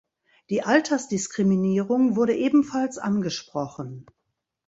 [0.49, 4.07] Die Altersdiskriminierung wurde ebenfalls angesprochen.